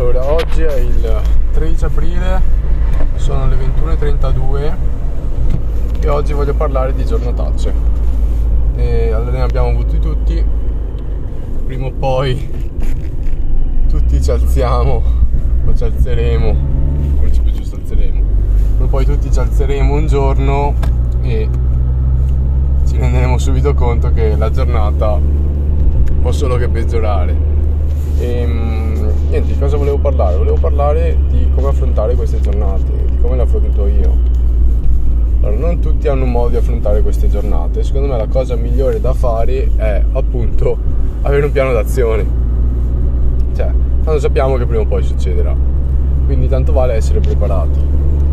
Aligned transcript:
Allora, 0.00 0.32
oggi 0.32 0.62
è 0.62 0.78
il 0.78 1.20
13 1.52 1.84
aprile, 1.84 2.40
sono 3.16 3.46
le 3.48 3.56
21.32 3.56 4.74
e 6.00 6.08
oggi 6.08 6.32
voglio 6.32 6.54
parlare 6.54 6.94
di 6.94 7.04
giornatacce. 7.04 7.70
E 8.76 9.12
allora 9.12 9.32
ne 9.32 9.42
abbiamo 9.42 9.68
avuti 9.68 9.98
tutti, 9.98 10.42
prima 11.66 11.88
o 11.88 11.90
poi 11.90 12.48
tutti 13.90 14.22
ci 14.22 14.30
alziamo 14.30 15.02
o 15.66 15.74
ci 15.74 15.84
alzeremo, 15.84 16.56
ci 17.30 17.40
più 17.42 17.52
giusto 17.52 17.76
alzeremo, 17.76 18.22
prima 18.76 18.84
o 18.84 18.88
poi 18.88 19.04
tutti 19.04 19.30
ci 19.30 19.38
alzeremo 19.38 19.92
un 19.92 20.06
giorno 20.06 20.74
e 21.20 21.46
ci 22.88 22.96
renderemo 22.96 23.36
subito 23.36 23.74
conto 23.74 24.10
che 24.14 24.34
la 24.34 24.50
giornata 24.50 25.20
può 26.22 26.32
solo 26.32 26.56
che 26.56 26.68
peggiorare. 26.70 27.36
Ehm, 28.18 28.89
niente, 29.30 29.52
di 29.52 29.58
cosa 29.58 29.76
volevo 29.76 29.98
parlare? 29.98 30.36
Volevo 30.36 30.56
parlare 30.56 31.16
di 31.28 31.48
come 31.54 31.68
affrontare 31.68 32.14
queste 32.14 32.40
giornate, 32.40 32.90
di 33.08 33.16
come 33.20 33.36
le 33.36 33.42
affronto 33.42 33.86
io. 33.86 34.38
Allora, 35.40 35.56
non 35.56 35.78
tutti 35.78 36.08
hanno 36.08 36.24
un 36.24 36.32
modo 36.32 36.50
di 36.50 36.56
affrontare 36.56 37.00
queste 37.00 37.28
giornate. 37.28 37.82
Secondo 37.82 38.08
me 38.08 38.16
la 38.18 38.26
cosa 38.26 38.56
migliore 38.56 39.00
da 39.00 39.14
fare 39.14 39.70
è 39.76 40.02
appunto 40.12 40.76
avere 41.22 41.46
un 41.46 41.52
piano 41.52 41.72
d'azione. 41.72 42.26
Cioè, 43.54 43.70
tanto 44.04 44.18
sappiamo 44.18 44.56
che 44.56 44.66
prima 44.66 44.82
o 44.82 44.86
poi 44.86 45.02
succederà. 45.02 45.54
Quindi 46.26 46.48
tanto 46.48 46.72
vale 46.72 46.94
essere 46.94 47.20
preparati. 47.20 47.80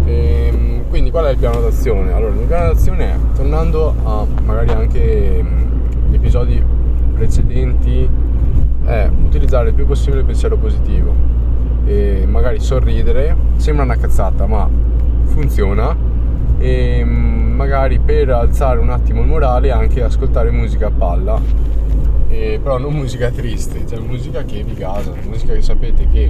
E, 0.05 0.47
ehm, 0.47 0.89
quindi 0.89 1.11
qual 1.11 1.25
è 1.25 1.31
il 1.31 1.37
piano 1.37 1.61
d'azione? 1.61 2.11
Allora, 2.11 2.33
il 2.33 2.47
piano 2.47 2.73
d'azione 2.73 3.11
è, 3.11 3.15
tornando 3.35 3.93
a 4.03 4.25
magari 4.43 4.71
anche 4.71 5.45
gli 6.09 6.15
episodi 6.15 6.61
precedenti 7.13 8.09
è 8.87 9.09
utilizzare 9.21 9.69
il 9.69 9.73
più 9.75 9.85
possibile 9.85 10.19
il 10.19 10.25
pensiero 10.25 10.55
positivo. 10.57 11.13
E 11.85 12.25
magari 12.25 12.59
sorridere 12.59 13.35
sembra 13.57 13.83
una 13.83 13.97
cazzata 13.97 14.47
ma 14.47 14.67
funziona. 15.25 15.95
E 16.57 17.03
magari 17.03 17.99
per 17.99 18.29
alzare 18.29 18.79
un 18.79 18.89
attimo 18.89 19.21
il 19.21 19.27
morale 19.27 19.71
anche 19.71 20.01
ascoltare 20.01 20.51
musica 20.51 20.87
a 20.87 20.91
palla. 20.91 21.39
E 22.29 22.59
però 22.61 22.77
non 22.77 22.93
musica 22.93 23.29
triste 23.29 23.85
cioè 23.87 23.99
musica 23.99 24.43
che 24.43 24.61
vi 24.61 24.73
gasa 24.73 25.13
musica 25.27 25.53
che 25.53 25.61
sapete 25.61 26.07
che 26.09 26.29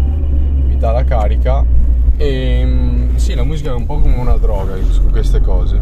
vi 0.66 0.78
dà 0.78 0.92
la 0.92 1.04
carica. 1.04 1.64
E 2.18 3.08
sì 3.16 3.36
la 3.36 3.44
musica 3.44 3.70
è 3.70 3.74
un 3.74 3.86
po' 3.86 4.00
come 4.00 4.16
una 4.16 4.38
droga 4.38 4.74
su 4.90 5.06
queste 5.12 5.42
cose. 5.42 5.80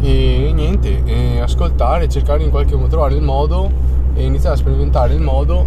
E 0.00 0.52
niente 0.54 1.02
e 1.04 1.40
ascoltare 1.40 2.08
cercare 2.08 2.42
in 2.42 2.50
qualche 2.50 2.76
modo 2.76 2.88
trovare 2.88 3.14
il 3.14 3.22
modo 3.22 3.93
e 4.14 4.24
iniziare 4.24 4.54
a 4.54 4.58
sperimentare 4.58 5.14
il 5.14 5.20
modo 5.20 5.66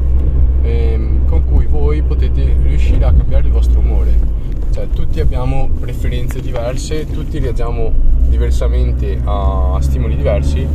ehm, 0.62 1.26
con 1.26 1.46
cui 1.46 1.66
voi 1.66 2.02
potete 2.02 2.56
riuscire 2.64 3.06
a 3.06 3.14
cambiare 3.14 3.48
il 3.48 3.52
vostro 3.52 3.80
umore. 3.80 4.36
Cioè, 4.72 4.88
tutti 4.90 5.20
abbiamo 5.20 5.70
preferenze 5.80 6.40
diverse, 6.40 7.06
tutti 7.10 7.40
reagiamo 7.40 7.92
diversamente 8.28 9.20
a, 9.24 9.78
stimoli 9.80 10.16
diversi 10.16 10.68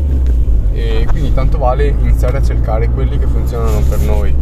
e 0.72 1.06
quindi 1.08 1.32
tanto 1.34 1.58
vale 1.58 1.94
iniziare 2.00 2.38
a 2.38 2.42
cercare 2.42 2.88
quelli 2.88 3.18
che 3.18 3.26
funzionano 3.26 3.80
per 3.88 4.00
noi. 4.00 4.34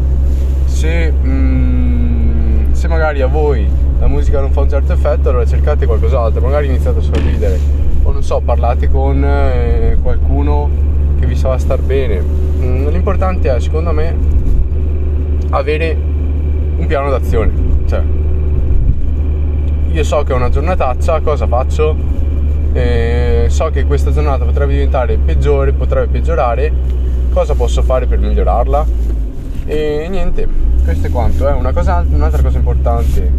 Se, 0.67 1.13
mm, 1.13 2.73
se 2.73 2.89
magari 2.89 3.21
a 3.21 3.27
voi 3.27 3.69
la 3.99 4.07
musica 4.07 4.41
non 4.41 4.51
fa 4.51 4.61
un 4.61 4.71
certo 4.71 4.93
effetto, 4.93 5.29
allora 5.29 5.45
cercate 5.45 5.85
qualcos'altro, 5.85 6.41
magari 6.41 6.69
iniziate 6.69 6.99
a 6.99 7.03
sorridere 7.03 7.59
o 8.03 8.13
non 8.13 8.23
so, 8.23 8.41
parlate 8.41 8.89
con 8.89 9.23
eh, 9.23 9.99
qualcuno 10.01 10.71
che 11.19 11.27
vi 11.27 11.37
sa 11.37 11.59
star 11.59 11.81
bene 11.81 12.50
l'importante 12.61 13.55
è 13.55 13.61
secondo 13.61 13.93
me 13.93 14.17
avere 15.51 15.97
un 16.77 16.87
piano 16.87 17.11
d'azione. 17.11 17.53
Cioè 17.87 18.03
io 19.93 20.05
so 20.05 20.23
che 20.23 20.33
è 20.33 20.37
una 20.37 20.49
giornataccia 20.49 21.21
cosa 21.21 21.47
faccio? 21.47 21.97
Eh, 22.73 23.47
so 23.49 23.71
che 23.71 23.85
questa 23.85 24.13
giornata 24.13 24.45
potrebbe 24.45 24.73
diventare 24.73 25.17
peggiore 25.17 25.73
potrebbe 25.73 26.07
peggiorare. 26.07 26.73
Cosa 27.33 27.55
posso 27.55 27.83
fare 27.83 28.07
per 28.07 28.19
migliorarla? 28.19 28.87
E 29.67 30.07
niente 30.09 30.49
questo 30.85 31.07
è 31.07 31.11
quanto 31.11 31.47
è 31.47 31.53
una 31.53 31.73
cosa, 31.73 32.05
un'altra 32.09 32.43
cosa 32.43 32.59
importante 32.59 33.31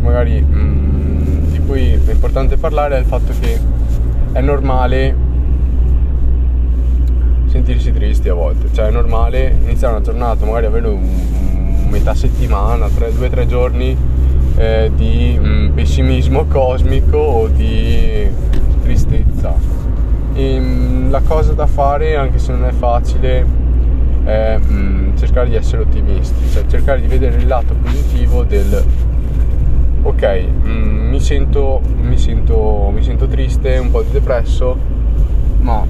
magari 0.00 0.40
mm, 0.40 1.50
di 1.50 1.58
cui 1.60 1.92
è 1.92 2.10
importante 2.12 2.56
parlare 2.56 2.96
è 2.96 2.98
il 3.00 3.06
fatto 3.06 3.32
che 3.40 3.58
è 4.32 4.40
normale 4.40 5.23
sentirsi 7.64 7.92
tristi 7.92 8.28
a 8.28 8.34
volte, 8.34 8.68
cioè 8.74 8.88
è 8.88 8.90
normale 8.90 9.56
iniziare 9.62 9.94
una 9.94 10.04
giornata, 10.04 10.44
magari 10.44 10.66
avere 10.66 10.86
un, 10.86 11.02
un 11.02 11.88
metà 11.88 12.14
settimana, 12.14 12.90
tre, 12.90 13.10
due 13.10 13.28
o 13.28 13.30
tre 13.30 13.46
giorni 13.46 13.96
eh, 14.56 14.90
di 14.94 15.38
mh, 15.40 15.46
mm, 15.46 15.72
pessimismo 15.72 16.44
cosmico 16.44 17.16
o 17.16 17.48
di 17.48 18.28
tristezza. 18.82 19.54
E, 20.34 20.60
mh, 20.60 20.64
mm, 20.64 21.10
la 21.10 21.22
cosa 21.22 21.54
da 21.54 21.66
fare, 21.66 22.16
anche 22.16 22.38
se 22.38 22.52
non 22.52 22.66
è 22.66 22.72
facile, 22.72 23.46
è 24.24 24.58
mh, 24.58 24.74
mm, 24.74 25.16
cercare 25.16 25.48
di 25.48 25.54
essere 25.54 25.82
ottimisti, 25.82 26.50
cioè 26.50 26.66
cercare 26.66 27.00
di 27.00 27.06
vedere 27.06 27.36
il 27.36 27.46
lato 27.46 27.72
positivo 27.82 28.44
del 28.44 28.84
ok, 30.02 30.46
mi 30.64 31.18
sento, 31.18 31.80
mi, 31.98 32.18
sento, 32.18 32.90
mi 32.92 33.02
sento 33.02 33.26
triste, 33.26 33.78
un 33.78 33.90
po' 33.90 34.02
di 34.02 34.10
depresso, 34.10 34.76
ma 35.60 35.82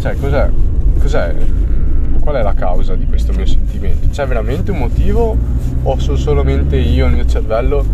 cioè, 0.00 0.16
cos'è? 0.18 0.48
Cos'è? 1.00 1.34
Qual 2.20 2.34
è 2.36 2.42
la 2.42 2.54
causa 2.54 2.94
di 2.94 3.06
questo 3.06 3.32
mio 3.32 3.46
sentimento? 3.46 4.08
C'è 4.10 4.26
veramente 4.26 4.70
un 4.70 4.78
motivo 4.78 5.36
o 5.82 5.98
sono 5.98 6.16
solamente 6.16 6.76
io, 6.76 7.06
il 7.06 7.14
mio 7.14 7.26
cervello, 7.26 7.84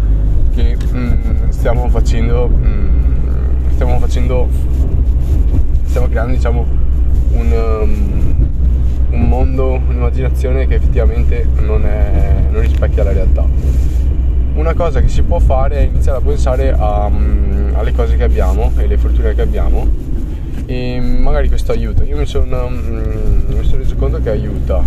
che 0.55 0.77
mm, 0.93 1.49
stiamo 1.51 1.89
facendo, 1.89 2.49
mm, 2.49 3.71
stiamo 3.73 3.99
facendo, 3.99 4.49
stiamo 5.85 6.09
creando 6.09 6.35
diciamo 6.35 6.67
un, 7.33 7.53
um, 7.53 8.49
un 9.11 9.29
mondo, 9.29 9.81
un'immaginazione 9.87 10.67
che 10.67 10.75
effettivamente 10.75 11.47
non, 11.61 11.87
è, 11.87 12.49
non 12.51 12.61
rispecchia 12.61 13.05
la 13.05 13.13
realtà 13.13 13.85
una 14.57 14.73
cosa 14.73 15.01
che 15.01 15.09
si 15.09 15.23
può 15.23 15.39
fare 15.39 15.77
è 15.77 15.81
iniziare 15.83 16.19
a 16.19 16.21
pensare 16.23 16.73
a, 16.73 17.05
um, 17.07 17.73
alle 17.75 17.93
cose 17.93 18.17
che 18.17 18.25
abbiamo 18.25 18.73
e 18.79 18.87
le 18.87 18.97
fortune 18.97 19.35
che 19.35 19.43
abbiamo 19.43 19.87
e 20.67 21.01
magari 21.01 21.49
questo 21.49 21.73
aiuta. 21.73 22.05
Io 22.05 22.17
mi 22.17 22.27
sono, 22.27 22.69
mm, 22.69 23.55
mi 23.55 23.65
sono 23.65 23.79
reso 23.79 23.95
conto 23.95 24.21
che 24.21 24.31
aiuta, 24.31 24.83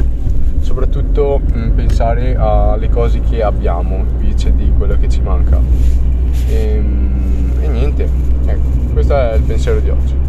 soprattutto 0.60 1.40
mm, 1.40 1.72
pensare 1.72 2.36
alle 2.38 2.90
cose 2.90 3.22
che 3.22 3.42
abbiamo 3.42 3.98
invece 3.98 4.54
di 4.56 4.72
quello 4.78 4.98
che 4.98 5.10
ci 5.10 5.22
manca. 5.22 5.60
E, 6.48 6.84
e 7.62 7.68
niente, 7.68 8.08
ecco, 8.46 8.68
questo 8.94 9.16
è 9.16 9.36
il 9.36 9.44
pensiero 9.44 9.80
di 9.80 9.90
oggi. 9.90 10.20